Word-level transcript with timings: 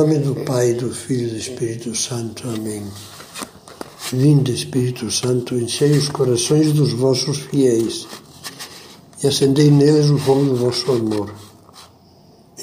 nome 0.00 0.18
do 0.18 0.34
Pai, 0.46 0.72
do 0.72 0.88
Filho 0.94 1.26
e 1.26 1.30
do 1.32 1.36
Espírito 1.36 1.94
Santo. 1.94 2.48
Amém. 2.48 2.82
Vinde, 4.10 4.50
Espírito 4.50 5.10
Santo, 5.10 5.56
enchei 5.56 5.90
os 5.90 6.08
corações 6.08 6.72
dos 6.72 6.94
vossos 6.94 7.36
fiéis 7.36 8.08
e 9.22 9.26
acendei 9.26 9.70
neles 9.70 10.08
o 10.08 10.16
fogo 10.16 10.42
do 10.44 10.56
vosso 10.56 10.90
amor. 10.90 11.30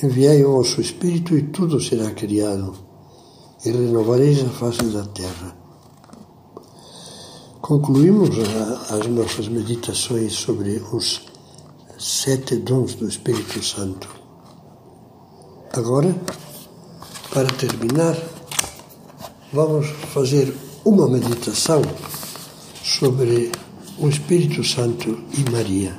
Enviai 0.01 0.43
o 0.43 0.53
vosso 0.53 0.81
Espírito 0.81 1.37
e 1.37 1.43
tudo 1.43 1.79
será 1.79 2.09
criado, 2.09 2.75
e 3.63 3.69
renovareis 3.69 4.43
a 4.43 4.49
face 4.49 4.85
da 4.85 5.03
terra. 5.05 5.55
Concluímos 7.61 8.31
as 8.89 9.05
nossas 9.05 9.47
meditações 9.47 10.33
sobre 10.33 10.81
os 10.91 11.21
sete 11.99 12.55
dons 12.55 12.95
do 12.95 13.07
Espírito 13.07 13.63
Santo. 13.63 14.09
Agora, 15.71 16.15
para 17.37 17.49
terminar, 17.49 18.17
vamos 19.53 19.85
fazer 20.11 20.51
uma 20.83 21.07
meditação 21.07 21.83
sobre 22.83 23.51
o 23.99 24.09
Espírito 24.09 24.63
Santo 24.63 25.19
e 25.37 25.47
Maria, 25.51 25.93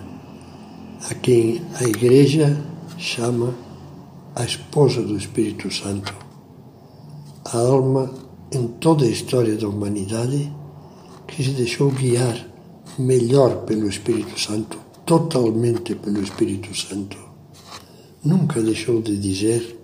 a 1.09 1.15
quem 1.15 1.63
a 1.81 1.85
Igreja 1.85 2.61
chama 2.97 3.55
a 4.35 4.43
esposa 4.43 5.01
do 5.01 5.17
Espírito 5.17 5.73
Santo, 5.73 6.13
a 7.45 7.57
alma 7.57 8.13
em 8.51 8.67
toda 8.67 9.05
a 9.05 9.09
história 9.09 9.55
da 9.55 9.69
humanidade 9.69 10.53
que 11.29 11.45
se 11.45 11.51
deixou 11.51 11.93
guiar 11.93 12.37
melhor 12.99 13.59
pelo 13.59 13.89
Espírito 13.89 14.41
Santo, 14.41 14.77
totalmente 15.07 15.95
pelo 15.95 16.21
Espírito 16.21 16.77
Santo. 16.77 17.17
Nunca 18.25 18.61
deixou 18.61 19.01
de 19.01 19.17
dizer: 19.17 19.78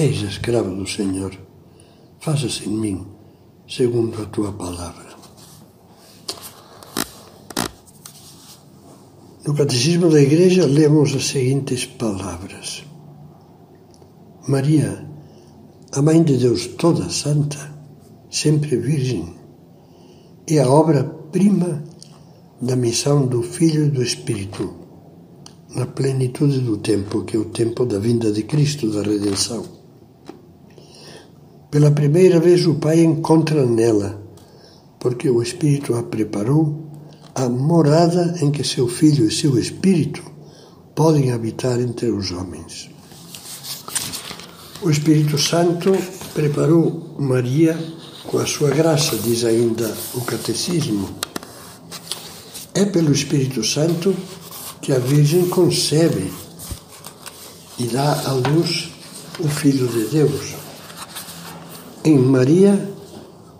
Eis 0.00 0.22
a 0.22 0.26
escrava 0.26 0.70
do 0.70 0.86
Senhor, 0.86 1.36
faça-se 2.20 2.68
em 2.68 2.72
mim 2.72 3.04
segundo 3.68 4.22
a 4.22 4.26
tua 4.26 4.52
palavra. 4.52 5.08
No 9.44 9.54
Catecismo 9.56 10.08
da 10.08 10.20
Igreja 10.22 10.66
lemos 10.66 11.16
as 11.16 11.26
seguintes 11.26 11.84
palavras: 11.84 12.84
Maria, 14.46 15.04
a 15.90 16.00
Mãe 16.00 16.22
de 16.22 16.36
Deus 16.36 16.68
toda 16.78 17.10
santa, 17.10 17.58
sempre 18.30 18.76
Virgem, 18.76 19.34
é 20.46 20.60
a 20.60 20.70
obra-prima 20.70 21.82
da 22.62 22.76
missão 22.76 23.26
do 23.26 23.42
Filho 23.42 23.86
e 23.86 23.90
do 23.90 24.00
Espírito, 24.04 24.76
na 25.74 25.86
plenitude 25.86 26.60
do 26.60 26.76
tempo, 26.76 27.24
que 27.24 27.36
é 27.36 27.40
o 27.40 27.46
tempo 27.46 27.84
da 27.84 27.98
vinda 27.98 28.30
de 28.30 28.44
Cristo, 28.44 28.92
da 28.92 29.02
redenção. 29.02 29.77
Pela 31.70 31.90
primeira 31.90 32.40
vez 32.40 32.66
o 32.66 32.76
Pai 32.76 33.00
encontra 33.00 33.66
nela, 33.66 34.18
porque 34.98 35.28
o 35.28 35.42
Espírito 35.42 35.94
a 35.94 36.02
preparou, 36.02 36.88
a 37.34 37.46
morada 37.46 38.36
em 38.40 38.50
que 38.50 38.64
seu 38.64 38.88
Filho 38.88 39.26
e 39.26 39.30
seu 39.30 39.58
Espírito 39.58 40.22
podem 40.94 41.30
habitar 41.30 41.78
entre 41.78 42.10
os 42.10 42.32
homens. 42.32 42.88
O 44.80 44.88
Espírito 44.90 45.36
Santo 45.36 45.92
preparou 46.32 47.14
Maria 47.18 47.78
com 48.26 48.38
a 48.38 48.46
sua 48.46 48.70
graça, 48.70 49.16
diz 49.16 49.44
ainda 49.44 49.94
o 50.14 50.22
Catecismo. 50.22 51.10
É 52.72 52.86
pelo 52.86 53.12
Espírito 53.12 53.62
Santo 53.62 54.16
que 54.80 54.90
a 54.90 54.98
Virgem 54.98 55.50
concebe 55.50 56.32
e 57.78 57.84
dá 57.84 58.22
à 58.26 58.32
luz 58.32 58.90
o 59.38 59.48
Filho 59.48 59.86
de 59.86 60.04
Deus. 60.06 60.67
Em 62.08 62.16
Maria, 62.16 62.90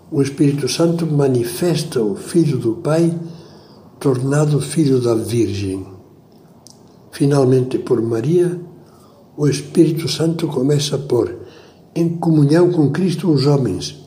o 0.09 0.23
Espírito 0.23 0.67
Santo 0.67 1.05
manifesta 1.05 2.01
o 2.01 2.15
Filho 2.15 2.57
do 2.57 2.77
Pai, 2.77 3.15
tornado 3.99 4.59
Filho 4.59 4.99
da 4.99 5.13
Virgem. 5.13 5.85
Finalmente, 7.11 7.77
por 7.77 8.01
Maria, 8.01 8.59
o 9.37 9.47
Espírito 9.47 10.09
Santo 10.09 10.47
começa 10.47 10.95
a 10.95 10.97
pôr 10.97 11.45
em 11.93 12.17
comunhão 12.17 12.71
com 12.71 12.89
Cristo 12.89 13.29
os 13.29 13.45
homens, 13.45 14.03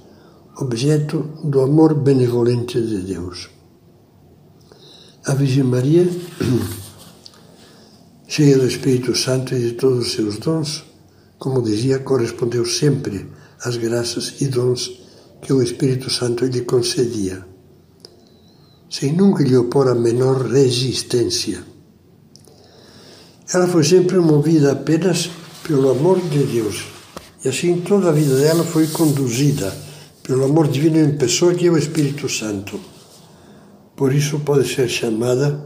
objeto 0.58 1.18
do 1.44 1.60
amor 1.60 1.94
benevolente 1.94 2.80
de 2.80 2.98
Deus. 2.98 3.48
A 5.24 5.34
Virgem 5.34 5.62
Maria, 5.62 6.04
cheia 8.26 8.58
do 8.58 8.66
Espírito 8.66 9.14
Santo 9.14 9.54
e 9.54 9.60
de 9.60 9.72
todos 9.74 10.06
os 10.06 10.12
seus 10.14 10.36
dons, 10.38 10.82
como 11.38 11.62
dizia, 11.62 12.00
correspondeu 12.00 12.66
sempre 12.66 13.40
às 13.64 13.76
graças 13.76 14.40
e 14.40 14.46
dons 14.46 15.00
que 15.40 15.52
o 15.52 15.62
Espírito 15.62 16.10
Santo 16.10 16.44
lhe 16.44 16.62
concedia, 16.62 17.44
sem 18.88 19.12
nunca 19.12 19.42
lhe 19.42 19.56
opor 19.56 19.88
a 19.88 19.94
menor 19.94 20.46
resistência. 20.46 21.64
Ela 23.52 23.66
foi 23.66 23.84
sempre 23.84 24.18
movida 24.18 24.72
apenas 24.72 25.30
pelo 25.62 25.90
amor 25.90 26.20
de 26.20 26.44
Deus. 26.44 26.84
E 27.44 27.48
assim 27.48 27.80
toda 27.80 28.08
a 28.08 28.12
vida 28.12 28.36
dela 28.36 28.64
foi 28.64 28.86
conduzida 28.86 29.74
pelo 30.22 30.44
amor 30.44 30.68
divino 30.68 30.98
em 30.98 31.16
pessoa 31.16 31.54
que 31.54 31.66
é 31.66 31.70
o 31.70 31.76
Espírito 31.76 32.28
Santo. 32.28 32.78
Por 33.96 34.14
isso 34.14 34.40
pode 34.40 34.68
ser 34.72 34.88
chamada, 34.88 35.60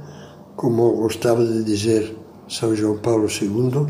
como 0.57 0.97
gostava 0.97 1.45
de 1.45 1.63
dizer 1.63 2.17
São 2.49 2.75
João 2.75 2.99
Paulo 2.99 3.29
II, 3.29 3.87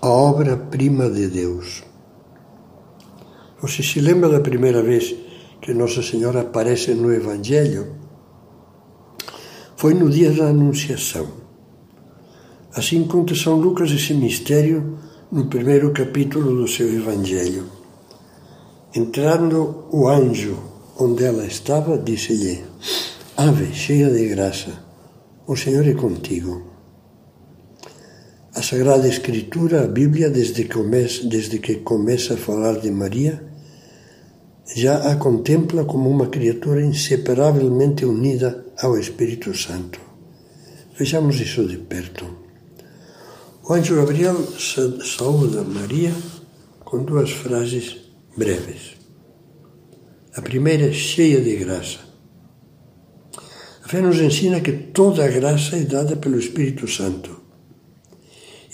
a 0.00 0.08
obra-prima 0.08 1.08
de 1.08 1.28
Deus. 1.28 1.91
Você 3.62 3.80
se 3.80 4.00
lembra 4.00 4.28
da 4.28 4.40
primeira 4.40 4.82
vez 4.82 5.14
que 5.60 5.72
Nossa 5.72 6.02
Senhora 6.02 6.40
aparece 6.40 6.94
no 6.94 7.14
Evangelho? 7.14 7.94
Foi 9.76 9.94
no 9.94 10.10
dia 10.10 10.32
da 10.32 10.48
Anunciação. 10.48 11.28
Assim 12.74 13.04
conta 13.04 13.36
São 13.36 13.54
Lucas 13.60 13.92
esse 13.92 14.14
mistério 14.14 14.98
no 15.30 15.46
primeiro 15.46 15.92
capítulo 15.92 16.56
do 16.56 16.66
seu 16.66 16.92
Evangelho. 16.92 17.66
Entrando 18.92 19.86
o 19.92 20.08
anjo 20.08 20.58
onde 20.98 21.22
ela 21.22 21.46
estava, 21.46 21.96
disse-lhe: 21.96 22.64
Ave, 23.36 23.72
cheia 23.72 24.10
de 24.10 24.26
graça, 24.26 24.72
o 25.46 25.54
Senhor 25.54 25.86
é 25.86 25.94
contigo. 25.94 26.64
A 28.56 28.60
Sagrada 28.60 29.06
Escritura, 29.06 29.84
a 29.84 29.86
Bíblia, 29.86 30.28
desde 30.28 30.64
que, 30.64 30.74
começa, 30.74 31.24
desde 31.28 31.60
que 31.60 31.76
começa 31.76 32.34
a 32.34 32.36
falar 32.36 32.80
de 32.80 32.90
Maria, 32.90 33.51
já 34.74 35.10
a 35.10 35.16
contempla 35.16 35.84
como 35.84 36.08
uma 36.08 36.28
criatura 36.28 36.84
inseparavelmente 36.84 38.04
unida 38.04 38.64
ao 38.80 38.98
Espírito 38.98 39.54
Santo. 39.56 40.00
Vejamos 40.98 41.40
isso 41.40 41.66
de 41.66 41.76
perto. 41.76 42.24
O 43.64 43.74
anjo 43.74 43.96
Gabriel 43.96 44.36
saúda 44.56 45.62
Maria 45.62 46.12
com 46.84 47.04
duas 47.04 47.30
frases 47.30 47.96
breves. 48.36 48.96
A 50.34 50.40
primeira 50.40 50.88
é 50.88 50.92
cheia 50.92 51.40
de 51.40 51.56
graça. 51.56 51.98
A 53.84 53.88
fé 53.88 54.00
nos 54.00 54.18
ensina 54.18 54.60
que 54.60 54.72
toda 54.72 55.24
a 55.24 55.28
graça 55.28 55.76
é 55.76 55.84
dada 55.84 56.16
pelo 56.16 56.38
Espírito 56.38 56.88
Santo 56.88 57.42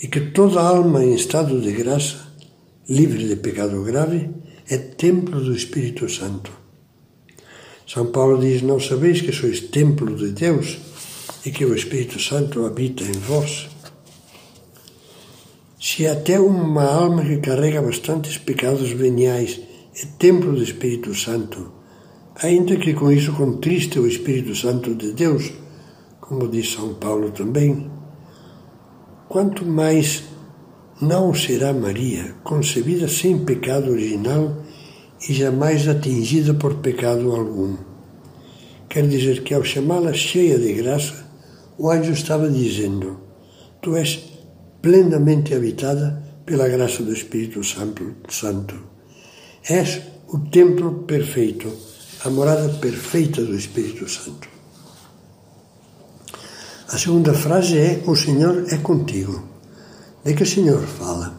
e 0.01 0.07
que 0.07 0.31
toda 0.31 0.61
alma 0.61 1.03
em 1.03 1.13
estado 1.13 1.59
de 1.59 1.73
graça, 1.73 2.33
livre 2.87 3.27
de 3.27 3.35
pecado 3.35 3.83
grave, 3.83 4.29
é 4.69 4.77
templo 4.77 5.41
do 5.41 5.53
Espírito 5.53 6.07
Santo. 6.07 6.51
São 7.87 8.05
Paulo 8.07 8.39
diz: 8.39 8.61
Não 8.61 8.79
sabeis 8.79 9.19
que 9.21 9.31
sois 9.31 9.59
templo 9.61 10.15
de 10.15 10.31
Deus 10.31 10.77
e 11.43 11.49
que 11.49 11.65
o 11.65 11.75
Espírito 11.75 12.19
Santo 12.19 12.65
habita 12.65 13.03
em 13.03 13.19
vós? 13.19 13.67
Se 15.81 16.05
até 16.05 16.39
uma 16.39 16.83
alma 16.83 17.23
que 17.23 17.37
carrega 17.37 17.81
bastantes 17.81 18.37
pecados 18.37 18.91
veniais 18.91 19.59
é 19.95 20.05
templo 20.19 20.53
do 20.53 20.61
Espírito 20.61 21.15
Santo, 21.15 21.71
ainda 22.35 22.75
que 22.75 22.93
com 22.93 23.11
isso 23.11 23.33
contriste 23.33 23.97
o 23.99 24.07
Espírito 24.07 24.55
Santo 24.55 24.93
de 24.93 25.13
Deus, 25.13 25.51
como 26.21 26.47
diz 26.47 26.73
São 26.73 26.93
Paulo 26.93 27.31
também, 27.31 27.89
quanto 29.27 29.65
mais 29.65 30.23
não 31.01 31.33
será 31.33 31.73
Maria, 31.73 32.35
concebida 32.43 33.07
sem 33.07 33.39
pecado 33.45 33.89
original 33.89 34.63
e 35.29 35.33
jamais 35.33 35.87
atingida 35.87 36.53
por 36.53 36.75
pecado 36.75 37.31
algum. 37.31 37.77
Quer 38.89 39.07
dizer 39.07 39.43
que 39.43 39.53
ao 39.53 39.63
chamá-la 39.63 40.13
cheia 40.13 40.59
de 40.59 40.73
graça, 40.73 41.25
o 41.77 41.89
anjo 41.89 42.11
estava 42.11 42.49
dizendo: 42.49 43.17
Tu 43.81 43.95
és 43.95 44.19
plenamente 44.81 45.53
habitada 45.53 46.21
pela 46.45 46.67
graça 46.67 47.01
do 47.01 47.13
Espírito 47.13 47.63
Santo. 47.63 48.75
És 49.63 50.01
o 50.27 50.39
templo 50.39 51.03
perfeito, 51.03 51.71
a 52.25 52.29
morada 52.29 52.67
perfeita 52.79 53.41
do 53.41 53.55
Espírito 53.55 54.09
Santo. 54.09 54.49
A 56.89 56.97
segunda 56.97 57.33
frase 57.33 57.77
é: 57.77 58.03
O 58.05 58.15
Senhor 58.15 58.65
é 58.67 58.77
contigo. 58.79 59.58
De 60.23 60.33
que 60.33 60.43
o 60.43 60.45
Senhor 60.45 60.81
fala? 60.81 61.33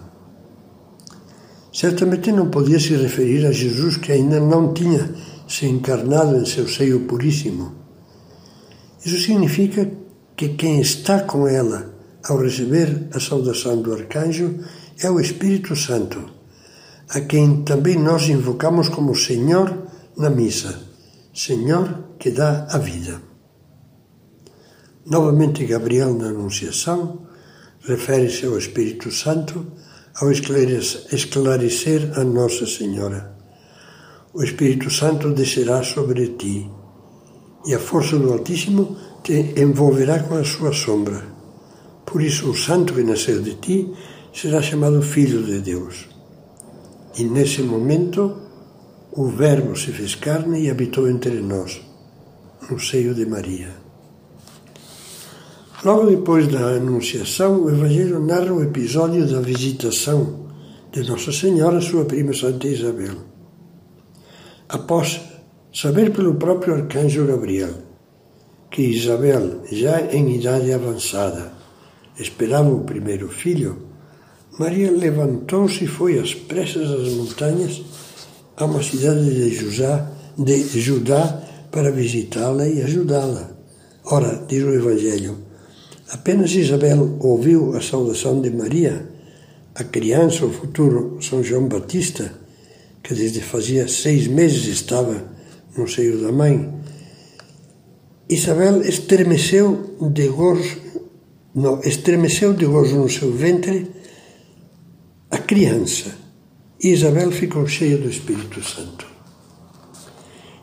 Certamente 1.73 2.33
não 2.33 2.51
podia 2.51 2.81
se 2.81 2.95
referir 2.97 3.47
a 3.47 3.53
Jesus 3.53 3.97
que 3.97 4.13
ainda 4.13 4.41
não 4.41 4.73
tinha 4.73 5.15
se 5.49 5.67
encarnado 5.67 6.37
em 6.37 6.47
seu 6.47 6.67
seio 6.67 7.01
puríssimo. 7.01 7.73
Isso 9.05 9.21
significa 9.21 9.91
que 10.37 10.51
quem 10.51 10.81
está 10.81 11.21
com 11.21 11.47
ela 11.47 11.95
ao 12.25 12.39
receber 12.39 13.09
a 13.15 13.21
saudação 13.21 13.81
do 13.81 13.93
arcanjo 13.93 14.59
é 15.03 15.11
o 15.11 15.21
Espírito 15.21 15.75
Santo, 15.75 16.25
a 17.09 17.21
quem 17.21 17.63
também 17.63 17.97
nós 17.97 18.29
invocamos 18.29 18.89
como 18.89 19.15
Senhor 19.15 19.75
na 20.17 20.29
missa, 20.29 20.79
Senhor 21.35 22.05
que 22.19 22.31
dá 22.31 22.67
a 22.71 22.79
vida. 22.79 23.21
Novamente, 25.07 25.65
Gabriel, 25.65 26.15
na 26.15 26.29
Anunciação, 26.29 27.27
refere-se 27.81 28.47
ao 28.47 28.59
Espírito 28.59 29.11
Santo 29.11 29.67
ao 30.21 30.31
esclarecer 30.31 32.19
a 32.19 32.25
Nossa 32.25 32.67
Senhora. 32.67 33.37
O 34.35 34.43
Espírito 34.43 34.91
Santo 34.91 35.31
descerá 35.33 35.83
sobre 35.83 36.29
ti, 36.37 36.71
e 37.67 37.75
a 37.75 37.79
força 37.79 38.19
do 38.19 38.33
Altíssimo 38.33 38.97
te 39.23 39.55
envolverá 39.57 40.21
com 40.21 40.35
a 40.35 40.45
sua 40.45 40.73
sombra. 40.73 41.23
Por 42.05 42.23
isso, 42.23 42.51
o 42.51 42.57
Santo 42.57 42.95
que 42.95 43.03
nasceu 43.03 43.41
de 43.41 43.55
ti 43.57 43.93
será 44.33 44.61
chamado 44.63 45.03
Filho 45.03 45.43
de 45.43 45.61
Deus. 45.61 46.09
E 47.17 47.25
nesse 47.25 47.63
momento, 47.63 48.37
o 49.13 49.27
Verbo 49.27 49.77
se 49.77 49.93
fez 49.93 50.15
carne 50.15 50.63
e 50.63 50.71
habitou 50.71 51.09
entre 51.09 51.41
nós, 51.41 51.81
no 52.71 52.79
seio 52.79 53.15
de 53.15 53.27
Maria. 53.27 53.90
Logo 55.83 56.11
depois 56.11 56.47
da 56.47 56.77
Anunciação, 56.77 57.63
o 57.63 57.71
Evangelho 57.71 58.21
narra 58.21 58.53
o 58.53 58.63
episódio 58.63 59.27
da 59.27 59.41
visitação 59.41 60.47
de 60.93 61.03
Nossa 61.09 61.33
Senhora 61.33 61.81
sua 61.81 62.05
prima 62.05 62.35
Santa 62.35 62.69
Isabel. 62.69 63.15
Após 64.69 65.23
saber 65.73 66.13
pelo 66.13 66.35
próprio 66.35 66.75
arcanjo 66.75 67.25
Gabriel 67.25 67.73
que 68.71 68.83
Isabel, 68.83 69.63
já 69.73 70.03
em 70.13 70.37
idade 70.37 70.71
avançada, 70.71 71.55
esperava 72.19 72.71
o 72.71 72.85
primeiro 72.85 73.31
filho, 73.31 73.89
Maria 74.59 74.91
levantou-se 74.91 75.85
e 75.85 75.89
foi 75.89 76.19
às 76.19 76.35
pressas 76.35 76.91
às 76.91 77.09
montanhas 77.15 77.83
a 78.55 78.67
uma 78.67 78.83
cidade 78.83 79.25
de 79.25 79.49
Judá, 79.55 80.11
de 80.37 80.79
Judá 80.79 81.43
para 81.71 81.91
visitá-la 81.91 82.69
e 82.69 82.83
ajudá-la. 82.83 83.51
Ora, 84.05 84.45
diz 84.47 84.63
o 84.63 84.75
Evangelho, 84.75 85.50
Apenas 86.13 86.51
Isabel 86.51 87.17
ouviu 87.21 87.77
a 87.77 87.81
saudação 87.81 88.41
de 88.41 88.51
Maria, 88.51 89.09
a 89.77 89.85
criança, 89.85 90.45
o 90.45 90.53
futuro 90.53 91.19
São 91.23 91.41
João 91.41 91.69
Batista, 91.69 92.35
que 93.01 93.15
desde 93.15 93.41
fazia 93.41 93.87
seis 93.87 94.27
meses 94.27 94.67
estava 94.67 95.25
no 95.77 95.87
seio 95.87 96.21
da 96.21 96.33
mãe. 96.33 96.69
Isabel 98.29 98.83
estremeceu 98.83 99.97
de 100.13 100.27
gozo, 100.29 100.79
não, 101.55 101.81
estremeceu 101.81 102.55
de 102.55 102.67
gozo 102.67 102.97
no 102.97 103.09
seu 103.09 103.31
ventre 103.33 103.89
a 105.31 105.39
criança. 105.39 106.11
E 106.83 106.89
Isabel 106.89 107.31
ficou 107.31 107.69
cheia 107.69 107.97
do 107.97 108.11
Espírito 108.11 108.61
Santo. 108.65 109.07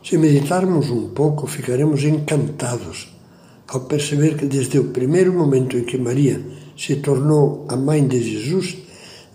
Se 0.04 0.18
meditarmos 0.18 0.90
um 0.90 1.08
pouco, 1.08 1.46
ficaremos 1.46 2.04
encantados 2.04 3.17
ao 3.68 3.80
perceber 3.80 4.36
que 4.36 4.46
desde 4.46 4.78
o 4.78 4.84
primeiro 4.84 5.32
momento 5.32 5.76
em 5.76 5.84
que 5.84 5.98
Maria 5.98 6.42
se 6.76 6.96
tornou 6.96 7.66
a 7.68 7.76
mãe 7.76 8.06
de 8.06 8.20
Jesus, 8.20 8.78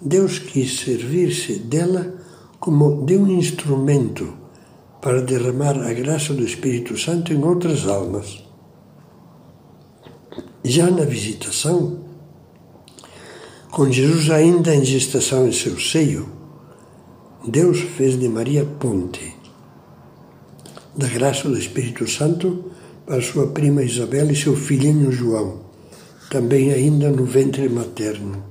Deus 0.02 0.40
quis 0.40 0.80
servir-se 0.80 1.60
dela 1.60 2.16
como 2.60 3.06
de 3.06 3.16
um 3.16 3.30
instrumento 3.30 4.34
para 5.02 5.22
derramar 5.22 5.78
a 5.78 5.94
graça 5.94 6.34
do 6.34 6.44
Espírito 6.44 6.98
Santo 6.98 7.32
em 7.32 7.44
outras 7.44 7.88
almas. 7.88 8.44
Já 10.64 10.90
na 10.90 11.04
visitação, 11.04 12.00
com 13.70 13.92
Jesus 13.92 14.30
ainda 14.30 14.74
em 14.74 14.84
gestação 14.84 15.48
em 15.48 15.52
seu 15.52 15.78
seio, 15.80 16.30
Deus 17.46 17.80
fez 17.82 18.18
de 18.18 18.30
Maria 18.30 18.66
ponte 18.66 19.36
da 20.96 21.08
graça 21.08 21.50
do 21.50 21.58
Espírito 21.58 22.08
Santo 22.08 22.72
para 23.06 23.22
sua 23.22 23.48
prima 23.48 23.84
Isabel 23.84 24.32
e 24.32 24.36
seu 24.36 24.56
filhinho 24.56 25.12
João, 25.12 25.62
também 26.30 26.72
ainda 26.72 27.10
no 27.10 27.26
ventre 27.26 27.68
materno. 27.70 28.44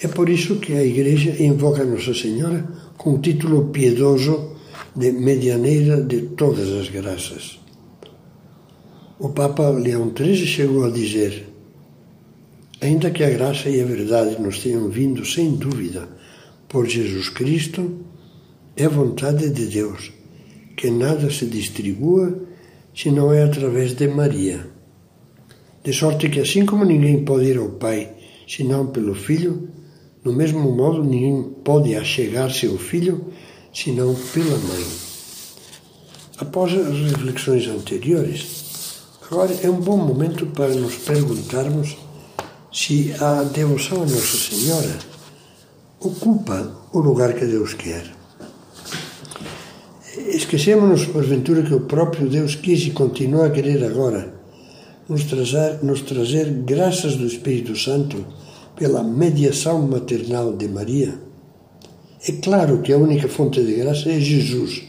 É 0.00 0.08
por 0.08 0.28
isso 0.28 0.56
que 0.56 0.72
a 0.72 0.84
Igreja 0.84 1.42
invoca 1.42 1.84
Nossa 1.84 2.14
Senhora 2.14 2.66
com 2.96 3.14
o 3.14 3.18
título 3.18 3.68
piedoso 3.68 4.56
de 4.96 5.12
medianeira 5.12 6.02
de 6.02 6.22
todas 6.36 6.68
as 6.70 6.88
graças. 6.88 7.60
O 9.18 9.28
Papa 9.28 9.68
Leão 9.70 10.12
XIII 10.16 10.46
chegou 10.46 10.84
a 10.84 10.90
dizer: 10.90 11.46
Ainda 12.80 13.10
que 13.10 13.22
a 13.22 13.30
graça 13.30 13.68
e 13.68 13.80
a 13.80 13.84
verdade 13.84 14.40
nos 14.40 14.58
tenham 14.58 14.88
vindo 14.88 15.24
sem 15.24 15.54
dúvida 15.54 16.08
por 16.68 16.88
Jesus 16.88 17.28
Cristo, 17.28 18.00
é 18.76 18.88
vontade 18.88 19.50
de 19.50 19.66
Deus 19.66 20.10
que 20.76 20.90
nada 20.90 21.30
se 21.30 21.46
distribua 21.46 22.51
se 22.94 23.10
não 23.10 23.32
é 23.32 23.42
através 23.42 23.94
de 23.94 24.08
Maria. 24.08 24.66
De 25.84 25.92
sorte 25.92 26.28
que, 26.28 26.40
assim 26.40 26.64
como 26.64 26.84
ninguém 26.84 27.24
pode 27.24 27.46
ir 27.46 27.58
ao 27.58 27.70
Pai 27.70 28.10
senão 28.48 28.86
pelo 28.86 29.14
Filho, 29.14 29.68
no 30.24 30.32
mesmo 30.32 30.70
modo 30.72 31.02
ninguém 31.02 31.42
pode 31.64 31.94
achegar-se 31.94 32.66
ao 32.66 32.76
Filho 32.76 33.32
senão 33.74 34.14
pela 34.32 34.58
Mãe. 34.58 34.86
Após 36.38 36.72
as 36.72 36.98
reflexões 37.10 37.66
anteriores, 37.66 39.02
agora 39.30 39.54
é 39.62 39.70
um 39.70 39.80
bom 39.80 39.96
momento 39.96 40.46
para 40.46 40.74
nos 40.74 40.96
perguntarmos 40.96 41.96
se 42.72 43.14
a 43.20 43.42
devoção 43.42 43.98
a 43.98 44.06
Nossa 44.06 44.36
Senhora 44.36 44.98
ocupa 46.00 46.72
o 46.92 46.98
lugar 46.98 47.32
que 47.34 47.46
Deus 47.46 47.74
quer. 47.74 48.21
Esquecemos-nos, 50.34 51.04
porventura, 51.04 51.62
que 51.62 51.74
o 51.74 51.80
próprio 51.80 52.26
Deus 52.26 52.54
quis 52.54 52.86
e 52.86 52.90
continua 52.90 53.48
a 53.48 53.50
querer 53.50 53.84
agora 53.84 54.32
nos 55.06 55.24
trazer, 55.24 55.84
nos 55.84 56.00
trazer 56.00 56.48
graças 56.64 57.16
do 57.16 57.26
Espírito 57.26 57.76
Santo 57.76 58.24
pela 58.74 59.04
mediação 59.04 59.86
maternal 59.86 60.54
de 60.54 60.68
Maria? 60.68 61.18
É 62.26 62.32
claro 62.32 62.80
que 62.80 62.94
a 62.94 62.96
única 62.96 63.28
fonte 63.28 63.62
de 63.62 63.74
graça 63.74 64.08
é 64.08 64.18
Jesus, 64.18 64.84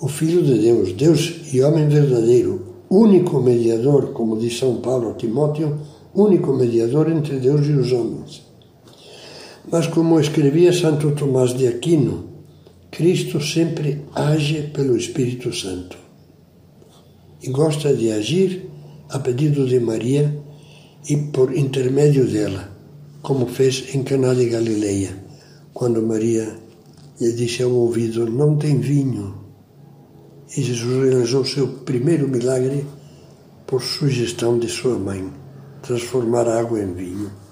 o 0.00 0.08
Filho 0.08 0.42
de 0.42 0.60
Deus, 0.60 0.94
Deus 0.94 1.52
e 1.52 1.60
homem 1.60 1.86
verdadeiro, 1.86 2.74
único 2.88 3.38
mediador, 3.38 4.12
como 4.14 4.38
diz 4.38 4.58
São 4.58 4.76
Paulo 4.76 5.10
a 5.10 5.12
Timóteo, 5.12 5.78
único 6.14 6.54
mediador 6.54 7.12
entre 7.12 7.36
Deus 7.38 7.66
e 7.66 7.72
os 7.72 7.92
homens. 7.92 8.46
Mas 9.70 9.86
como 9.86 10.18
escrevia 10.18 10.72
Santo 10.72 11.10
Tomás 11.10 11.52
de 11.52 11.66
Aquino, 11.66 12.35
Cristo 12.96 13.42
sempre 13.42 14.00
age 14.14 14.70
pelo 14.72 14.96
Espírito 14.96 15.52
Santo 15.52 15.98
e 17.42 17.50
gosta 17.50 17.94
de 17.94 18.10
agir 18.10 18.70
a 19.10 19.18
pedido 19.18 19.66
de 19.66 19.78
Maria 19.78 20.34
e 21.06 21.14
por 21.14 21.54
intermédio 21.54 22.26
dela, 22.26 22.74
como 23.20 23.48
fez 23.48 23.94
em 23.94 24.02
Caná 24.02 24.32
de 24.32 24.48
Galileia, 24.48 25.14
quando 25.74 26.00
Maria 26.00 26.56
lhe 27.20 27.32
disse 27.34 27.62
ao 27.62 27.70
ouvido: 27.70 28.30
Não 28.30 28.56
tem 28.56 28.80
vinho. 28.80 29.44
E 30.56 30.62
Jesus 30.62 31.04
realizou 31.04 31.44
seu 31.44 31.68
primeiro 31.84 32.26
milagre 32.26 32.86
por 33.66 33.82
sugestão 33.82 34.58
de 34.58 34.68
sua 34.68 34.98
mãe, 34.98 35.30
transformar 35.82 36.48
água 36.48 36.80
em 36.80 36.94
vinho. 36.94 37.45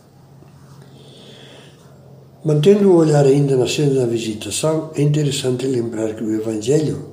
Mantendo 2.44 2.90
o 2.90 2.96
olhar 2.96 3.24
ainda 3.24 3.56
na 3.56 3.66
cena 3.66 4.00
da 4.00 4.06
visitação, 4.06 4.90
é 4.94 5.00
interessante 5.00 5.66
lembrar 5.66 6.12
que 6.14 6.22
o 6.22 6.30
Evangelho 6.30 7.08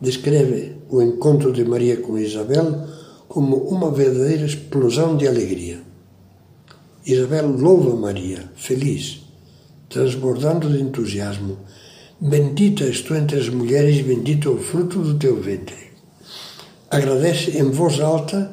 descreve 0.00 0.76
o 0.88 1.02
encontro 1.02 1.52
de 1.52 1.64
Maria 1.64 1.96
com 1.96 2.16
Isabel 2.16 2.86
como 3.26 3.56
uma 3.56 3.90
verdadeira 3.90 4.46
explosão 4.46 5.16
de 5.16 5.26
alegria. 5.26 5.80
Isabel 7.04 7.48
louva 7.48 7.96
Maria, 7.96 8.48
feliz, 8.54 9.22
transbordando 9.88 10.70
de 10.70 10.80
entusiasmo. 10.80 11.58
Bendita 12.20 12.84
és 12.84 13.00
tu 13.00 13.16
entre 13.16 13.40
as 13.40 13.48
mulheres, 13.48 14.00
bendito 14.02 14.48
é 14.48 14.52
o 14.52 14.58
fruto 14.58 15.00
do 15.00 15.18
teu 15.18 15.34
ventre. 15.40 15.90
Agradece 16.88 17.58
em 17.58 17.68
voz 17.72 17.98
alta 17.98 18.52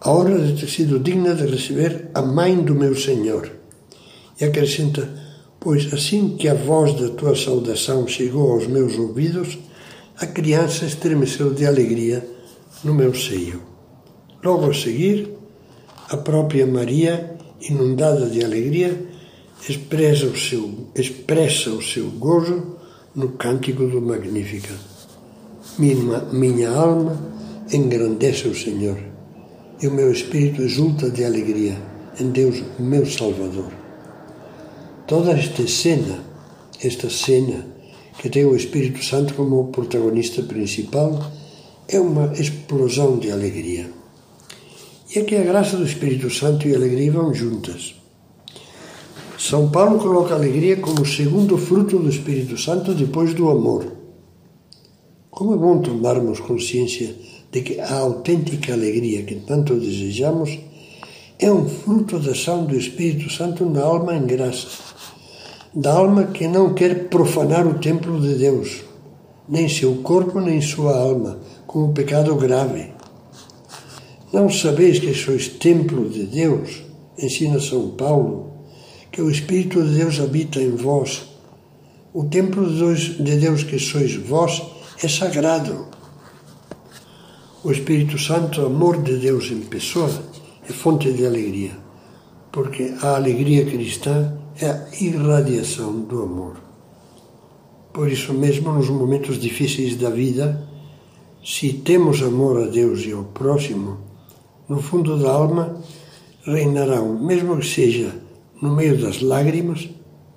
a 0.00 0.12
honra 0.12 0.38
de 0.38 0.60
ter 0.60 0.68
sido 0.68 1.00
digna 1.00 1.34
de 1.34 1.44
receber 1.44 2.08
a 2.14 2.22
mãe 2.22 2.56
do 2.62 2.72
meu 2.72 2.94
Senhor. 2.94 3.50
E 4.40 4.44
acrescenta: 4.44 5.25
pois 5.66 5.92
assim 5.92 6.36
que 6.36 6.46
a 6.46 6.54
voz 6.54 6.94
da 6.94 7.08
tua 7.08 7.34
saudação 7.34 8.06
chegou 8.06 8.52
aos 8.52 8.68
meus 8.68 8.96
ouvidos, 8.96 9.58
a 10.16 10.24
criança 10.24 10.84
estremeceu 10.84 11.52
de 11.52 11.66
alegria 11.66 12.24
no 12.84 12.94
meu 12.94 13.12
seio. 13.12 13.60
Logo 14.44 14.70
a 14.70 14.72
seguir, 14.72 15.28
a 16.08 16.18
própria 16.18 16.64
Maria, 16.68 17.36
inundada 17.60 18.30
de 18.30 18.44
alegria, 18.44 19.08
expressa 19.68 20.26
o 20.26 20.38
seu, 20.38 20.72
expressa 20.94 21.70
o 21.70 21.82
seu 21.82 22.10
gozo 22.10 22.76
no 23.12 23.30
cântico 23.30 23.88
do 23.88 24.00
Magnífica. 24.00 24.72
Minha, 25.80 26.20
minha 26.32 26.70
alma 26.70 27.20
engrandece 27.72 28.46
o 28.46 28.54
Senhor 28.54 28.98
e 29.82 29.88
o 29.88 29.90
meu 29.90 30.12
espírito 30.12 30.62
exulta 30.62 31.10
de 31.10 31.24
alegria 31.24 31.76
em 32.20 32.30
Deus, 32.30 32.62
meu 32.78 33.04
Salvador. 33.04 33.85
Toda 35.06 35.30
esta 35.32 35.68
cena, 35.68 36.18
esta 36.82 37.08
cena 37.08 37.64
que 38.18 38.28
tem 38.28 38.44
o 38.44 38.56
Espírito 38.56 39.04
Santo 39.04 39.34
como 39.34 39.68
protagonista 39.68 40.42
principal, 40.42 41.30
é 41.86 42.00
uma 42.00 42.32
explosão 42.32 43.16
de 43.16 43.30
alegria. 43.30 43.88
E 45.14 45.20
é 45.20 45.22
que 45.22 45.36
a 45.36 45.44
graça 45.44 45.76
do 45.76 45.84
Espírito 45.84 46.28
Santo 46.28 46.66
e 46.66 46.74
a 46.74 46.76
alegria 46.76 47.12
vão 47.12 47.32
juntas. 47.32 47.94
São 49.38 49.70
Paulo 49.70 49.98
coloca 49.98 50.34
a 50.34 50.38
alegria 50.38 50.78
como 50.78 51.02
o 51.02 51.06
segundo 51.06 51.56
fruto 51.56 52.00
do 52.00 52.08
Espírito 52.08 52.58
Santo 52.58 52.92
depois 52.92 53.32
do 53.32 53.48
amor. 53.48 53.86
Como 55.30 55.54
é 55.54 55.56
bom 55.56 55.78
tomarmos 55.80 56.40
consciência 56.40 57.14
de 57.52 57.60
que 57.60 57.78
a 57.78 57.98
autêntica 57.98 58.72
alegria 58.72 59.22
que 59.22 59.36
tanto 59.36 59.76
desejamos 59.76 60.58
é 61.38 61.52
um 61.52 61.68
fruto 61.68 62.18
da 62.18 62.32
ação 62.32 62.64
do 62.64 62.74
Espírito 62.74 63.30
Santo 63.30 63.66
na 63.66 63.82
alma 63.82 64.14
em 64.14 64.26
graça, 64.26 64.68
da 65.74 65.92
alma 65.92 66.24
que 66.24 66.48
não 66.48 66.72
quer 66.72 67.08
profanar 67.08 67.66
o 67.66 67.78
templo 67.78 68.18
de 68.20 68.36
Deus, 68.36 68.82
nem 69.46 69.68
seu 69.68 69.96
corpo 69.96 70.40
nem 70.40 70.62
sua 70.62 70.96
alma, 70.96 71.38
com 71.66 71.84
um 71.84 71.92
pecado 71.92 72.34
grave. 72.36 72.90
Não 74.32 74.48
sabeis 74.48 74.98
que 74.98 75.12
sois 75.14 75.48
templo 75.48 76.08
de 76.08 76.24
Deus, 76.24 76.82
ensina 77.18 77.60
São 77.60 77.90
Paulo, 77.90 78.52
que 79.12 79.20
o 79.20 79.30
Espírito 79.30 79.82
de 79.82 79.94
Deus 79.94 80.18
habita 80.18 80.58
em 80.58 80.70
vós. 80.70 81.26
O 82.14 82.24
templo 82.24 82.66
de 82.66 83.36
Deus 83.36 83.62
que 83.62 83.78
sois 83.78 84.16
vós 84.16 84.62
é 85.02 85.08
sagrado. 85.08 85.86
O 87.62 87.70
Espírito 87.70 88.18
Santo, 88.18 88.64
amor 88.64 89.02
de 89.02 89.16
Deus 89.18 89.50
em 89.50 89.60
pessoa, 89.60 90.10
é 90.68 90.72
fonte 90.72 91.12
de 91.12 91.24
alegria, 91.24 91.72
porque 92.50 92.94
a 93.02 93.16
alegria 93.16 93.64
cristã 93.64 94.36
é 94.60 94.66
a 94.66 94.88
irradiação 95.00 96.00
do 96.00 96.22
amor. 96.22 96.56
Por 97.92 98.10
isso 98.10 98.32
mesmo, 98.34 98.72
nos 98.72 98.90
momentos 98.90 99.38
difíceis 99.38 99.96
da 99.96 100.10
vida, 100.10 100.68
se 101.44 101.72
temos 101.72 102.22
amor 102.22 102.62
a 102.62 102.66
Deus 102.66 103.04
e 103.06 103.12
ao 103.12 103.24
próximo, 103.24 103.98
no 104.68 104.82
fundo 104.82 105.16
da 105.18 105.30
alma 105.30 105.80
reinarão, 106.44 107.18
mesmo 107.18 107.56
que 107.58 107.66
seja 107.66 108.14
no 108.60 108.74
meio 108.74 109.00
das 109.00 109.20
lágrimas, 109.20 109.88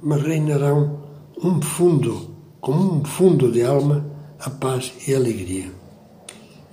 mas 0.01 0.21
reinarão 0.21 0.99
um 1.43 1.61
fundo, 1.61 2.29
como 2.61 2.93
um 2.93 3.03
fundo 3.03 3.51
de 3.51 3.63
alma, 3.63 4.05
a 4.39 4.49
paz 4.49 4.93
e 5.07 5.13
a 5.13 5.17
alegria. 5.17 5.71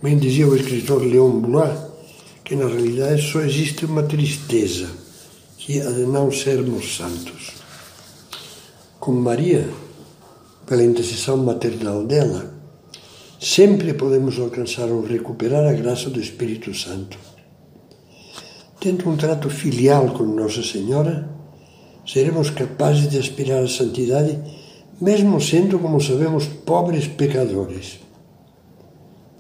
Bem 0.03 0.19
dizia 0.19 0.47
o 0.47 0.55
escritor 0.55 1.03
Leon 1.03 1.41
Blois 1.41 1.96
que 2.47 2.55
na 2.55 2.69
realidade 2.69 3.21
só 3.23 3.41
existe 3.41 3.85
uma 3.85 4.05
tristeza, 4.05 4.89
que 5.59 5.81
é 5.81 5.83
a 5.85 5.91
de 5.91 6.07
não 6.07 6.31
sermos 6.31 6.97
santos. 6.97 7.51
Com 9.01 9.11
Maria, 9.11 9.69
pela 10.65 10.85
intercessão 10.85 11.39
maternal 11.39 12.05
dela, 12.05 12.55
sempre 13.41 13.93
podemos 13.95 14.39
alcançar 14.39 14.89
ou 14.91 15.05
recuperar 15.05 15.67
a 15.67 15.73
graça 15.73 16.09
do 16.09 16.21
Espírito 16.21 16.73
Santo. 16.73 17.19
Tendo 18.79 19.11
um 19.11 19.17
trato 19.17 19.51
filial 19.51 20.11
com 20.11 20.23
Nossa 20.23 20.63
Senhora, 20.63 21.29
seremos 22.07 22.51
capazes 22.51 23.11
de 23.11 23.19
aspirar 23.19 23.65
à 23.65 23.69
santidade, 23.69 24.39
mesmo 25.01 25.41
sendo, 25.41 25.81
como 25.81 26.01
sabemos, 26.01 26.47
pobres 26.65 27.09
pecadores. 27.09 27.99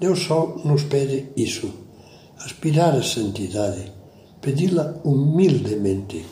Deus 0.00 0.24
só 0.24 0.60
nos 0.64 0.82
pede 0.82 1.28
isso, 1.36 1.85
aspirar 2.38 2.94
à 2.94 3.02
santidade, 3.02 3.92
pedi-la 4.40 5.00
humildemente 5.04 6.24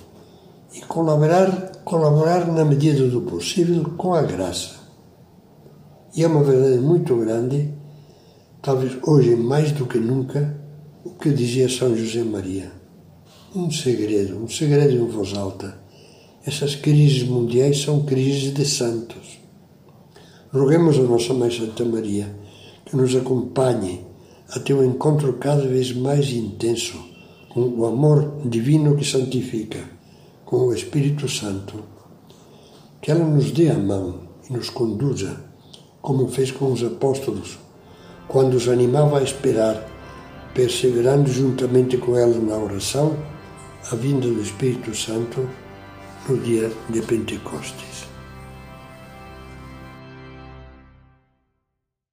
e 0.75 0.81
colaborar, 0.83 1.73
colaborar 1.85 2.47
na 2.47 2.65
medida 2.65 3.07
do 3.09 3.23
possível 3.23 3.85
com 3.97 4.15
a 4.15 4.23
graça. 4.23 4.85
E 6.17 6.23
é 6.23 6.27
uma 6.27 6.45
verdade 6.45 6.79
muito 6.79 7.17
grande, 7.17 7.73
talvez 8.63 8.97
hoje 9.07 9.35
mais 9.35 9.73
do 9.73 9.87
que 9.87 9.99
nunca, 9.99 10.61
o 11.05 11.11
que 11.11 11.31
dizia 11.31 11.69
São 11.69 11.97
José 11.97 12.23
Maria. 12.23 12.73
Um 13.55 13.71
segredo, 13.71 14.39
um 14.43 14.49
segredo 14.49 14.95
em 14.95 15.07
voz 15.07 15.35
alta. 15.35 15.79
Essas 16.47 16.75
crises 16.75 17.23
mundiais 17.23 17.83
são 17.83 18.05
crises 18.05 18.53
de 18.53 18.65
santos. 18.65 19.41
Roguemos 20.53 20.99
a 20.99 21.03
nossa 21.03 21.33
Mãe 21.33 21.51
Santa 21.51 21.85
Maria 21.85 22.35
que 22.85 22.97
nos 22.97 23.15
acompanhe 23.17 24.07
até 24.51 24.75
o 24.75 24.85
encontro 24.85 25.33
cada 25.35 25.67
vez 25.67 25.93
mais 25.93 26.31
intenso 26.31 26.99
com 27.49 27.61
o 27.61 27.87
amor 27.87 28.41
divino 28.45 28.97
que 28.97 29.05
santifica, 29.05 29.79
com 30.45 30.57
o 30.67 30.75
Espírito 30.75 31.29
Santo. 31.29 31.85
Que 33.01 33.11
ela 33.11 33.25
nos 33.25 33.51
dê 33.51 33.71
a 33.71 33.79
mão 33.79 34.21
e 34.49 34.53
nos 34.53 34.71
conduza 34.71 35.45
como 36.03 36.29
fez 36.29 36.51
com 36.51 36.73
os 36.73 36.83
apóstolos, 36.83 37.59
quando 38.29 38.55
os 38.55 38.69
animava 38.69 39.19
a 39.19 39.23
esperar, 39.23 39.89
perseverando 40.53 41.31
juntamente 41.31 41.97
com 41.97 42.17
ela 42.17 42.39
na 42.39 42.57
oração, 42.57 43.17
a 43.91 43.95
vinda 43.95 44.27
do 44.27 44.43
Espírito 44.43 44.95
Santo 44.95 45.49
no 46.29 46.37
dia 46.39 46.71
de 46.91 47.01
Pentecostes. 47.03 48.14